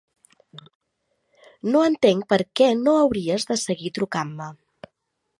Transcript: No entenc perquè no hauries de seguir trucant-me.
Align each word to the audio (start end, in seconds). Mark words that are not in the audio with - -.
No 1.75 1.83
entenc 1.89 2.25
perquè 2.33 2.69
no 2.79 2.95
hauries 3.01 3.45
de 3.53 3.59
seguir 3.65 3.93
trucant-me. 3.99 4.49